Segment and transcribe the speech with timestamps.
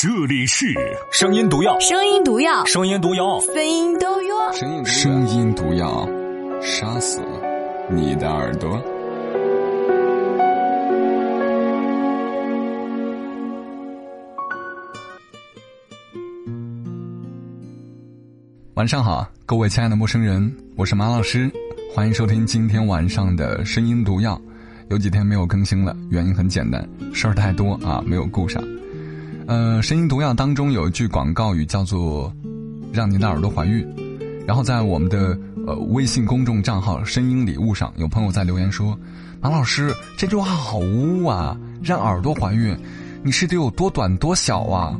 [0.00, 0.64] 这里是
[1.10, 4.52] 声音毒药，声音毒药，声音毒药，声音毒药。
[4.52, 6.08] 声音声音毒药，
[6.62, 7.20] 杀死
[7.90, 8.80] 你的耳朵。
[18.74, 21.50] 晚上好，各位亲爱的陌生人，我是马老师，
[21.92, 24.40] 欢迎收听今天晚上的声音毒药。
[24.90, 28.62] 有几天没有更新了，原因很简单，事儿太多啊，没有顾上。
[29.48, 32.30] 呃，声音毒药当中有一句广告语叫做
[32.92, 33.82] “让你的耳朵怀孕”，
[34.46, 38.94] 然后在我们的呃微信公众账号“声音礼物”上，有朋友在留言说
[39.40, 42.76] ：“马老师这句话好污啊，让耳朵怀孕，
[43.22, 44.94] 你是得有多短多小啊？”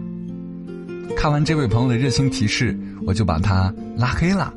[1.14, 2.74] 看完这位朋友的热心提示。
[3.06, 4.52] 我就把他拉黑了。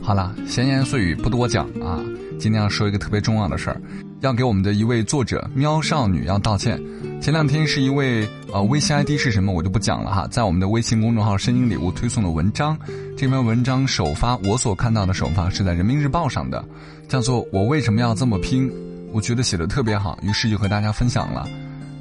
[0.00, 2.00] 好了，闲言碎语不多讲啊，
[2.38, 3.80] 今天要说一个特别重要的事儿，
[4.24, 6.80] 要给我们的一位作者喵少女要道歉。
[7.20, 12.74] 前两天是一位呃微信 ID 是什么我就不讲了哈，在我们的微信公众号“声音礼物”推送的文章，
[13.18, 16.64] 这篇文章首发我所看到的首发是在人民日报上的，
[17.06, 18.66] 叫做《我为什么要这么拼》，
[19.12, 21.46] 我觉得写的特别好，于是就和大家分享了。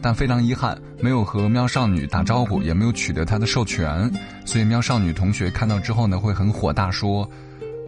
[0.02, 4.10] 但非常遗憾，没有和喵少女打招呼，也没有取得她的授权，
[4.46, 7.30] 所以喵少女同学看到之后呢，会很火大说：“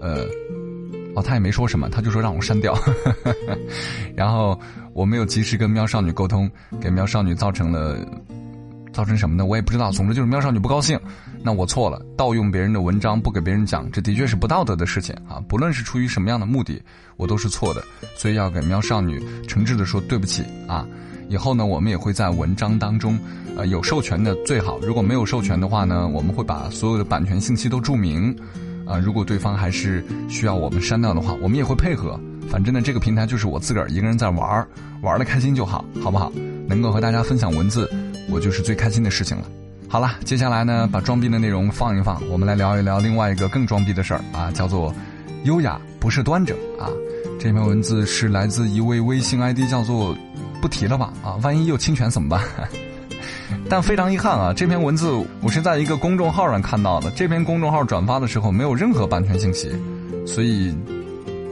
[0.01, 0.25] 呃，
[1.15, 2.77] 哦，他也没说什么，他就说让我删掉。
[4.15, 4.59] ”然后
[4.93, 6.49] 我没有及时跟喵少女沟通，
[6.79, 7.97] 给喵少女造成了
[8.91, 9.45] 造成什么呢？
[9.45, 9.91] 我也不知道。
[9.91, 10.99] 总之就是喵少女不高兴，
[11.41, 15.41] 那我错了，盗用别人的文章不给别人讲，这的确是不道德的事情啊！
[15.47, 16.81] 不论是出于什么样的目的，
[17.17, 17.83] 我都是错的，
[18.15, 20.85] 所以要给喵少女诚挚的说对不起啊！
[21.27, 23.17] 以后呢，我们也会在文章当中，
[23.57, 24.79] 呃，有授权的最好。
[24.79, 28.35] 如果没有授权的话呢，我们会把所有的版权信息都注明。
[28.85, 32.19] 啊，如果对方还是需要我们删掉的话，我们也会配合。
[32.49, 34.67] 反正呢，这个平台就是我自个儿一个人在玩儿，
[35.01, 36.31] 玩的开心就好，好不好？
[36.67, 37.89] 能够和大家分享文字，
[38.29, 39.45] 我就是最开心的事情了。
[39.87, 44.93] 好了，接下来呢，把装逼的内容放一放，我们来聊一聊另外一个更装逼的事儿啊，叫做
[45.43, 46.89] 优雅不是端着啊。
[47.39, 50.15] 这篇文字是来自一位微信 ID 叫做。
[50.61, 52.41] 不提了吧啊，万一又侵权怎么办？
[53.69, 55.11] 但非常遗憾啊，这篇文字
[55.41, 59.71] 我是在一个公众号上看到的，这篇公众号转发的时候没有任何版权信息，
[60.25, 60.75] 所以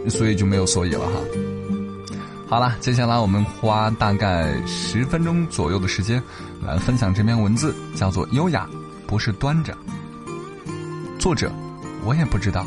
[0.09, 1.13] 所以就没有所以了哈。
[2.47, 6.21] 好了，接下来我们花大概十分钟左右的时间
[6.61, 8.69] 来分享这篇文字，叫做《优雅
[9.07, 9.73] 不是端着》。
[11.19, 11.51] 作者
[12.05, 12.65] 我也不知道，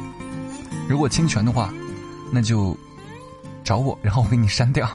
[0.88, 1.72] 如果侵权的话，
[2.32, 2.76] 那就
[3.62, 4.88] 找我，然后我给你删掉。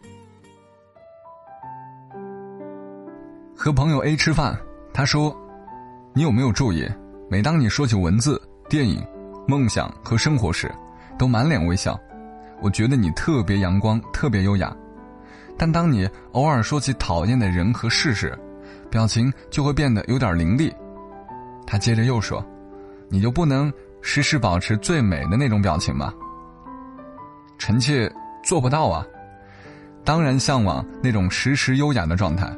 [3.63, 4.57] 和朋友 A 吃饭，
[4.91, 5.31] 他说
[6.15, 6.89] ：“你有没有注意，
[7.29, 9.05] 每当你说起文字、电影、
[9.47, 10.73] 梦想和生活时，
[11.15, 11.95] 都满脸微笑。
[12.59, 14.75] 我觉得你特别阳光，特别优雅。
[15.59, 18.35] 但当你偶尔说起讨厌的人和事时，
[18.89, 20.73] 表情就会变得有点凌厉。”
[21.67, 22.43] 他接着又说
[23.09, 26.11] ：“你就不能时时保持最美的那种表情吗？”
[27.59, 28.11] 臣妾
[28.43, 29.05] 做不到啊，
[30.03, 32.51] 当然向往那种时时优雅的状态。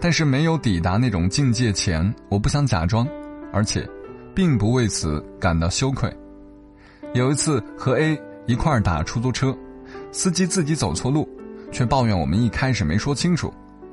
[0.00, 3.06] 但是没有抵达那种境界前，我不想假装，
[3.52, 3.88] 而且，
[4.34, 6.08] 并不为此感到羞愧。
[7.14, 9.56] 有一次和 A 一块儿打出租车，
[10.12, 11.28] 司机自己走错路，
[11.72, 13.52] 却抱怨我们一开始没说清楚。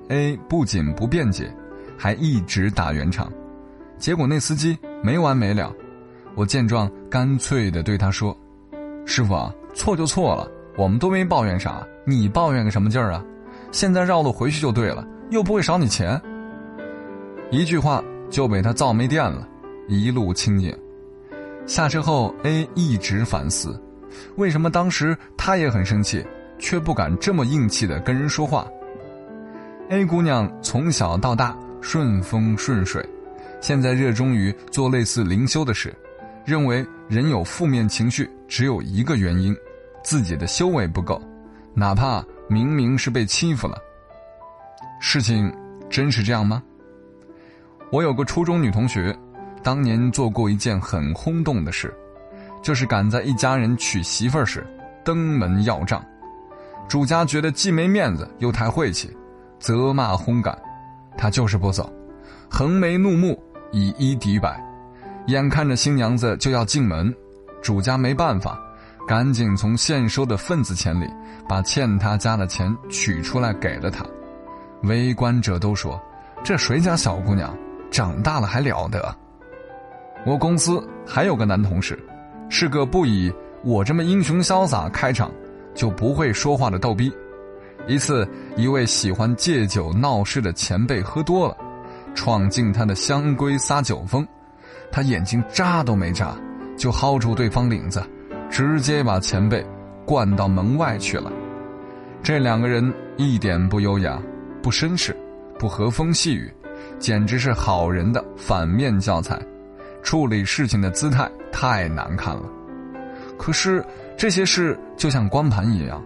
[0.09, 1.51] A 不仅不辩解，
[1.97, 3.31] 还一直打圆场，
[3.97, 5.73] 结果那司机没完没了。
[6.35, 8.37] 我见状，干脆的对他说
[9.07, 13.23] ：“师傅啊，错就错了，我们都没抱怨啥，你抱怨个什么劲儿啊？
[13.71, 16.21] 现在绕路回去就对了。”又不会少你钱，
[17.51, 19.47] 一句话就被他造没电了，
[19.87, 20.75] 一路清静。
[21.65, 23.81] 下车后，A 一直反思，
[24.35, 26.23] 为什么当时他也很生气，
[26.59, 28.67] 却不敢这么硬气的跟人说话。
[29.89, 33.03] A 姑娘从小到大顺风顺水，
[33.61, 35.91] 现在热衷于做类似灵修的事，
[36.45, 39.55] 认为人有负面情绪只有一个原因，
[40.03, 41.19] 自己的修为不够，
[41.73, 43.77] 哪怕明明是被欺负了。
[45.07, 45.53] 事情
[45.87, 46.63] 真是这样吗？
[47.91, 49.15] 我有个初中女同学，
[49.61, 51.93] 当年做过一件很轰动的事，
[52.63, 54.65] 就是赶在一家人娶媳妇儿时
[55.03, 56.03] 登门要账。
[56.87, 59.15] 主家觉得既没面子又太晦气，
[59.59, 60.57] 责骂轰赶，
[61.15, 61.87] 她就是不走，
[62.49, 63.39] 横眉怒目，
[63.71, 64.59] 以一敌百。
[65.27, 67.13] 眼看着新娘子就要进门，
[67.61, 68.59] 主家没办法，
[69.07, 71.07] 赶紧从现收的份子钱里
[71.47, 74.03] 把欠他家的钱取出来给了他。
[74.85, 76.01] 围观者都说
[76.43, 77.55] ：“这谁家小姑娘
[77.91, 79.15] 长大了还了得？”
[80.25, 81.97] 我公司还有个男同事，
[82.49, 83.31] 是个不以
[83.63, 85.31] 我这么英雄潇洒开场
[85.73, 87.11] 就不会说话的逗逼。
[87.87, 91.55] 一次，一位喜欢借酒闹事的前辈喝多了，
[92.15, 94.27] 闯进他的香闺撒酒疯，
[94.91, 96.35] 他眼睛眨都没眨，
[96.75, 98.03] 就薅住对方领子，
[98.49, 99.63] 直接把前辈
[100.03, 101.31] 灌到门外去了。
[102.23, 104.19] 这两个人一点不优雅，
[104.65, 105.15] 不绅士，
[105.59, 106.51] 不和风细雨，
[106.97, 109.39] 简直是好人的反面教材，
[110.01, 112.49] 处理事情的姿态太难看了。
[113.37, 113.85] 可是
[114.17, 116.03] 这些事就像光盘一样，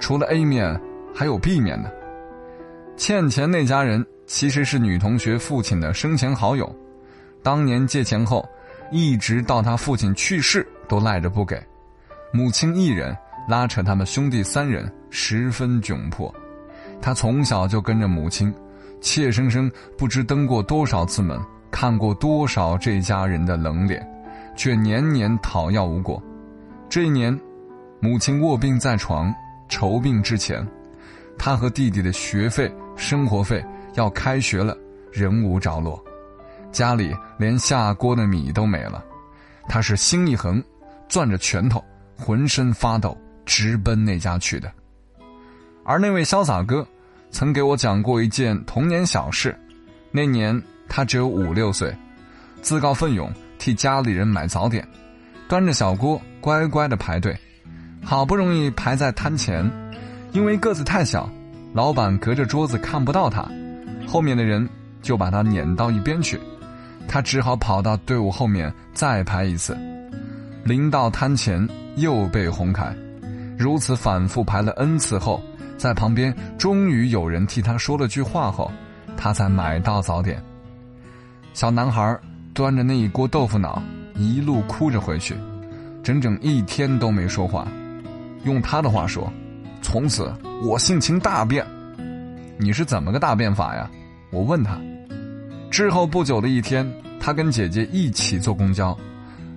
[0.00, 0.80] 除了 A 面，
[1.14, 1.90] 还有 B 面呢。
[2.96, 6.74] 欠钱那家人其实是女同学父亲的生前好友，
[7.42, 8.48] 当年借钱后，
[8.90, 11.62] 一直到他父亲去世都赖着不给，
[12.32, 13.14] 母亲一人
[13.46, 16.34] 拉扯他们兄弟三人，十分窘迫。
[17.00, 18.52] 他从小就跟着母亲，
[19.00, 24.06] 怯生生不知登过多少次门，看过多少这家人的冷脸，
[24.56, 26.22] 却年年讨要无果。
[26.88, 27.38] 这一年，
[28.00, 29.34] 母亲卧病在床，
[29.68, 30.66] 筹病之前，
[31.38, 32.70] 他和弟弟的学费。
[32.96, 33.64] 生活费
[33.94, 34.76] 要开学了，
[35.10, 35.98] 人无着落，
[36.70, 39.02] 家里连下锅的米都没了，
[39.70, 40.62] 他是心一横，
[41.08, 41.82] 攥着拳头，
[42.14, 43.16] 浑身发抖，
[43.46, 44.70] 直奔那家去的。
[45.90, 46.86] 而那位潇洒哥，
[47.32, 49.58] 曾给我讲过一件童年小事。
[50.12, 51.92] 那年他只有五六岁，
[52.62, 53.28] 自告奋勇
[53.58, 54.86] 替家里人买早点，
[55.48, 57.36] 端着小锅乖乖的排队，
[58.04, 59.68] 好不容易排在摊前，
[60.30, 61.28] 因为个子太小。
[61.72, 63.44] 老板隔着桌子看不到他，
[64.06, 64.68] 后面的人
[65.02, 66.38] 就把他撵到一边去，
[67.08, 69.76] 他只好跑到队伍后面再排一次。
[70.62, 72.94] 临到摊前又被轰开，
[73.58, 75.42] 如此反复排了 n 次后，
[75.80, 78.70] 在旁边终于有人替他说了句话后，
[79.16, 80.38] 他才买到早点。
[81.54, 82.20] 小男孩
[82.52, 83.82] 端着那一锅豆腐脑，
[84.14, 85.34] 一路哭着回去，
[86.02, 87.66] 整整一天都没说话。
[88.44, 89.32] 用他的话说。
[89.80, 90.30] 从此
[90.62, 91.66] 我性情大变，
[92.58, 93.90] 你是怎么个大变法呀？
[94.30, 94.78] 我问他。
[95.70, 96.86] 之后不久的一天，
[97.18, 98.94] 他跟姐姐一起坐公交，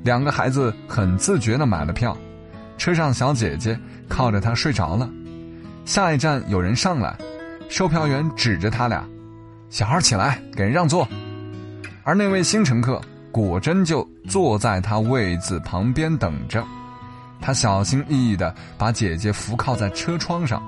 [0.01, 2.17] 两个孩子很自觉的买了票。
[2.77, 3.77] 车上小姐姐
[4.07, 5.09] 靠着他睡着了。
[5.85, 7.18] 下一站有人上来，
[7.69, 9.03] 售票员指着他俩
[9.69, 11.07] ：“小孩起来，给人让座。”
[12.03, 13.01] 而那位新乘客
[13.31, 16.63] 果真就坐在他位子旁边等着。
[17.41, 20.63] 他小心翼翼地把姐姐扶靠在车窗上，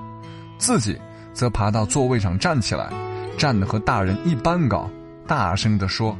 [0.58, 0.98] 自己
[1.32, 2.90] 则爬到座位上站起来，
[3.38, 4.88] 站得和大人一般高，
[5.26, 6.14] 大声地说：“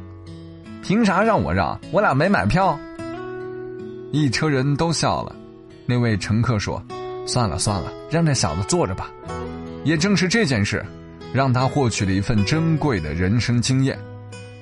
[0.81, 1.79] 凭啥让我让？
[1.91, 2.77] 我俩没买票。”
[4.11, 5.35] 一车人都笑了。
[5.85, 6.83] 那位乘客说
[7.27, 9.11] ：“算了算了，让这小子坐着吧。”
[9.85, 10.83] 也正是这件事，
[11.31, 13.99] 让他获取了一份珍贵的人生经验：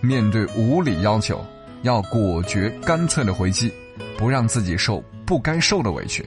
[0.02, 1.42] 面对无理要求，
[1.84, 3.72] 要果决干脆的回击，
[4.18, 5.02] 不让自己受。
[5.26, 6.24] 不该受的委屈。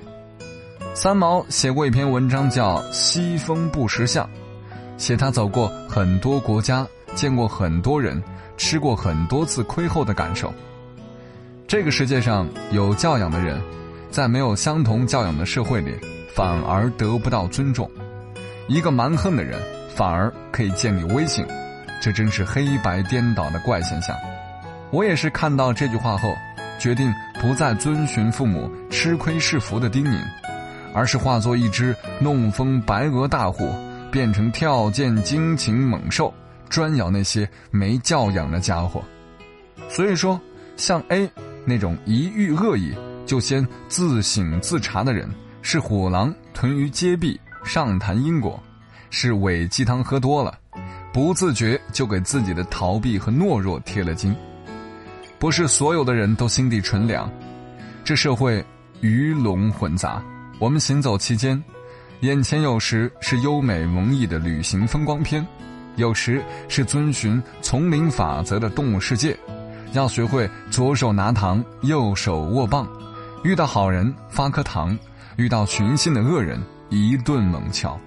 [0.93, 4.27] 三毛写过一篇文章，叫《西风不识相》，
[4.97, 6.85] 写他走过很多国家，
[7.15, 8.21] 见过很多人，
[8.57, 10.53] 吃过很多次亏后的感受。
[11.69, 13.63] 这个世界上有教养的人，
[14.11, 15.95] 在没有相同教养的社会里，
[16.39, 17.85] 反而得不到尊重；
[18.69, 19.61] 一个蛮横的人，
[19.97, 21.45] 反而可以建立威信。
[22.01, 24.17] 这真是黑白颠倒的怪现象。
[24.93, 26.33] 我也是看到这句话后。
[26.79, 30.23] 决定不再遵循父母吃亏是福的叮咛，
[30.95, 33.75] 而是化作一只弄风白额大户，
[34.13, 36.33] 变成跳涧惊禽猛兽，
[36.69, 39.03] 专咬那些没教养的家伙。
[39.89, 40.41] 所以说，
[40.77, 41.29] 像 A
[41.65, 42.95] 那种一遇恶意
[43.27, 45.29] 就先自省自查的人，
[45.63, 48.63] 是虎狼屯于街壁上谈因果，
[49.11, 50.59] 是伪鸡汤喝多了，
[51.13, 54.35] 不自觉就给自己的逃避和懦弱贴了金。
[55.39, 57.31] 不是所有的人都心地纯良，
[58.03, 58.65] 这社会
[59.01, 60.23] 鱼龙混杂。
[60.59, 61.63] 我们行走期间，
[62.21, 65.47] 眼前有时是优美文艺的旅行风光片，
[65.97, 69.39] 有时是遵循丛林法则的动物世界。
[69.93, 72.89] 要学会左手拿糖，右手握棒，
[73.45, 74.99] 遇到好人发颗糖，
[75.39, 77.99] 遇到群心的恶人一顿猛敲，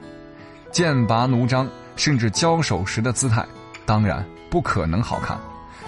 [0.70, 3.46] 剑拔弩张，甚至交手时的姿态，
[3.86, 5.40] 当然不可能好看。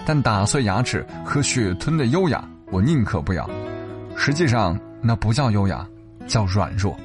[0.05, 3.47] 但打碎牙齿和血吞的优雅，我宁可不要。
[4.15, 5.85] 实际上，那不叫优雅，
[6.27, 6.97] 叫软弱。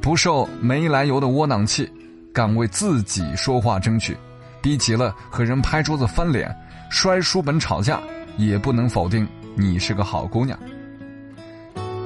[0.00, 1.86] 不受没来由的窝囊气，
[2.32, 4.16] 敢为自己说话争取，
[4.62, 6.50] 逼急了和人拍桌子翻脸、
[6.90, 8.00] 摔书本吵架，
[8.38, 10.58] 也不能否定你是个好姑娘。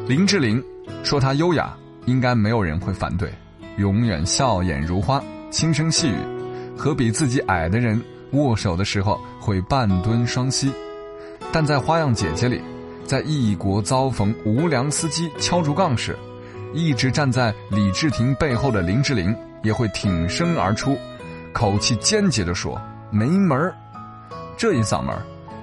[0.08, 0.60] 林志玲
[1.02, 1.74] 说她优雅，
[2.06, 3.32] 应该没有人会反对。
[3.76, 6.16] 永远笑眼如花，轻声细语，
[6.76, 8.00] 和比自己矮的人。
[8.32, 10.72] 握手的时候会半蹲双膝，
[11.50, 12.60] 但在《花样姐姐》里，
[13.04, 16.16] 在异国遭逢无良司机敲竹杠时，
[16.72, 20.96] 一直站在李治廷背后的林志玲也会挺身而出，
[21.52, 22.80] 口气坚决地说
[23.10, 23.74] ：“没门儿，
[24.56, 25.12] 这一嗓门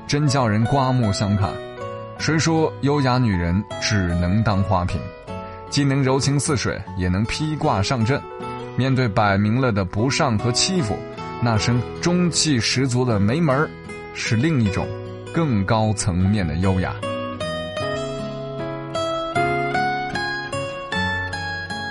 [0.06, 1.50] 真叫人刮目相看。
[2.20, 5.00] 谁说优雅女人只能当花瓶？
[5.70, 8.22] 既能柔情似水，也能披挂上阵。
[8.76, 10.98] 面对摆明了的不善和欺负，
[11.42, 13.70] 那声中气十足的没门儿，
[14.14, 14.88] 是另一种
[15.34, 16.94] 更高层面的优雅。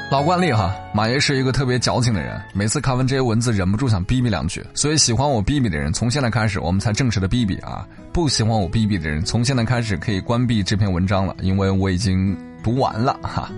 [0.08, 4.64] 老惯例哈，马爷是一个特别矫情的人，每次看完这些文字，忍不住想逼逼两句。
[4.72, 7.84] 所以喜欢我逼逼的人，从现在开始我们才正式的逼逼啊！
[8.12, 13.50] 不喜欢我逼逼的人，从现在开始可以关闭这篇文章了，因为我已经读完了哈。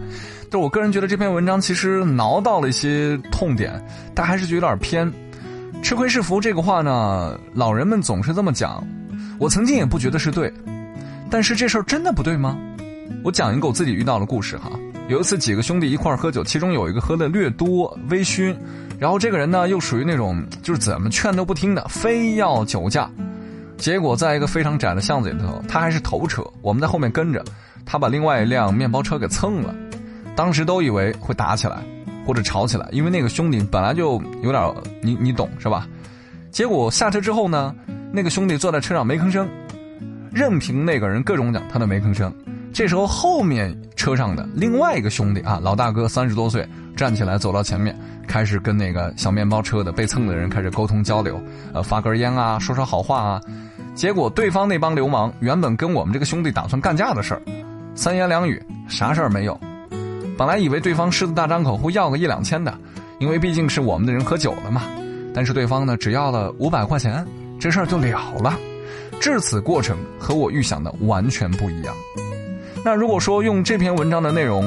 [0.50, 3.78] 但我个人觉得这篇文章其实挠到了一些痛点，
[4.14, 5.12] 但还是觉得有点偏。
[5.82, 8.82] 吃亏是福这个话呢，老人们总是这么讲，
[9.38, 10.50] 我曾经也不觉得是对，
[11.30, 12.58] 但是这事儿真的不对吗？
[13.22, 14.70] 我讲一个我自己遇到的故事哈。
[15.08, 18.54] 有一次几个兄弟一块儿喝酒，其中有一个喝的略多，微醺，
[18.98, 23.10] 然后这个人呢又属于那种就是怎么劝都不听的，非要酒驾，
[23.78, 27.42] 结果在一个非常窄的巷子里头，他还是头车，我们在后面跟着，
[27.86, 29.74] 他把另外一辆面包车给蹭了，
[30.36, 31.78] 当时都以为会打起来
[32.26, 35.88] 或者吵起来，因为那个兄弟本来就有点你你懂是吧？
[36.50, 37.74] 结果下车之后呢，
[38.12, 39.48] 那个兄弟坐在车上没吭声，
[40.30, 42.30] 任凭那个人各种讲，他都没吭声。
[42.72, 47.96] 这时候，后面车上的另外一个兄弟啊，老大哥三十多岁，站起来走到前面，
[48.26, 51.40] 开始跟那个小面包车的被蹭的人开始沟通交流，
[51.72, 53.40] 呃，发根烟啊，说说好话啊。
[53.94, 57.42] 结果对方那帮流氓原本跟我们这个兄弟打算干架的事儿，
[57.96, 59.58] 三言两语啥事儿没有。
[60.36, 62.72] 本来以为对方狮子大张口会要个一两千的，
[63.18, 64.82] 因为毕竟是我们的人喝酒了嘛。
[65.34, 67.26] 但是对方呢，只要了五百块钱，
[67.58, 68.56] 这事儿就了了。
[69.20, 71.92] 至此过程和我预想的完全不一样。
[72.88, 74.64] 那如果说用这篇文章的内容，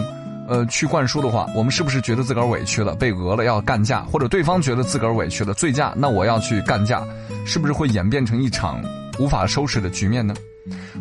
[0.47, 7.03] 呃，去灌输的话，我们是不是觉得自个儿委屈了，被讹了要干架，或者对方觉得自个儿委屈了醉驾，那我要去干架，
[7.47, 8.79] 是不是会演变成一场
[9.17, 10.35] 无法收拾的局面呢？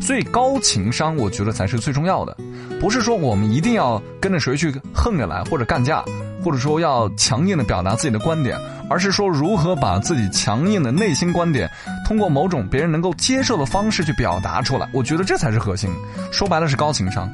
[0.01, 2.35] 所以高情商，我觉得才是最重要的，
[2.81, 6.03] 不是说我们一定要跟着谁去横着来或者干架。
[6.43, 8.57] 或者说要强硬的表达自己的观点，
[8.91, 11.71] 而是说如何把自己强硬的内心观点，
[12.05, 14.87] 通过某种别人能够接受的方式去表达出来。
[14.93, 15.89] 我觉得这才是核心。
[16.33, 17.31] 说白了是高情商，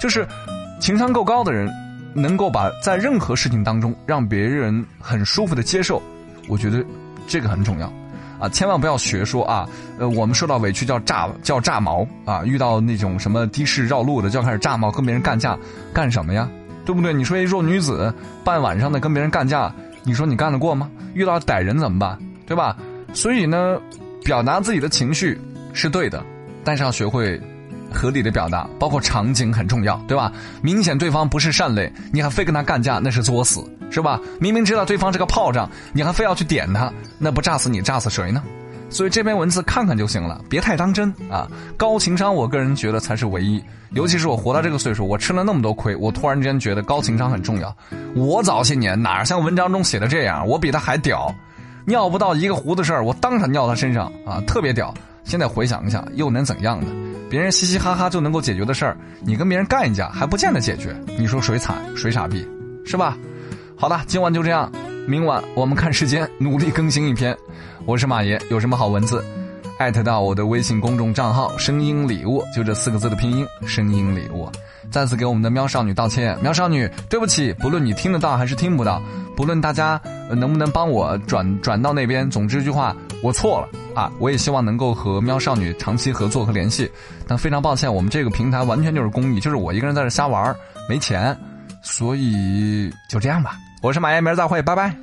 [0.00, 0.26] 就是
[0.80, 1.70] 情商够高的人，
[2.14, 6.02] 能够把在任何事情当中让别人很舒服的接受。
[6.48, 6.82] 我觉得
[7.28, 7.92] 这个很重要
[8.38, 8.48] 啊！
[8.48, 9.68] 千万不要学说啊，
[9.98, 15.56] 呃，我们受到委屈叫炸叫炸毛啊，遇到那种什么的士绕路的就要开始炸毛，跟别人干架，
[15.92, 16.48] 干什么呀？
[16.86, 17.14] 对不对？
[17.14, 18.12] 你说一弱女子
[18.44, 19.72] 半晚上的跟别人干架，
[20.04, 20.90] 你说你干得过吗？
[21.14, 22.18] 遇到歹人怎么办？
[22.46, 22.76] 对吧？
[23.14, 23.80] 所以呢，
[24.24, 25.40] 表达自己的情绪
[25.72, 26.22] 是对的，
[26.62, 27.40] 但是要学会
[27.92, 30.32] 合理的表达，包括场景很重要，对吧？
[30.62, 34.20] 明显对方不是善类，你还非跟他干架，那是作死，是吧？
[34.40, 38.42] 明明知道对方是个炮仗，你还非要去点他，那不炸死你，炸死谁呢？
[38.94, 41.50] 所以这篇文字看看就行了，别太当真啊！
[41.76, 43.60] 高情商，我个人觉得才是唯一。
[43.90, 47.76] 尤其是我活到这个岁数，我吃了那么多亏，我突然之间觉得高情商很重要。
[48.14, 51.34] 我早些年哪像文章中写的这样，我比他还屌，
[51.84, 54.94] 尿不到一个壶的事儿，我当场尿他身上啊，特别屌。
[55.24, 56.86] 现在回想一下，又能怎样呢？
[57.28, 62.46] 别人嘻嘻哈哈就能够解决的事儿，你跟别人干一架还不见得解决，你说谁惨谁傻逼，
[62.86, 63.18] 是吧？
[63.76, 64.70] 好了，今晚就这样。
[65.06, 67.36] 明晚我们看时间，努力更新一篇。
[67.84, 69.22] 我是马爷，有什么好文字，
[69.78, 74.50] 艾特到我的微信公众账号“声音礼物”，就这四个字的拼音“声音礼物”。
[74.90, 77.52] 再次给我们的喵少女道歉，喵少女，对不起。
[77.54, 79.02] 不论你听得到还是听不到，
[79.36, 84.10] 不论大家能不能帮我转转到那边，总之一句话，我错了啊！
[84.18, 86.90] 我也希望能够和喵少女长期合作和联系，
[87.28, 90.54] 但非常抱歉，我们这个平台完全就是公益，就是我一个人在这瞎玩，
[90.88, 91.36] 没钱，
[91.82, 93.58] 所以就这样吧。
[93.84, 94.96] 我是马爷，明儿再会，拜拜。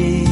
[0.00, 0.29] energy.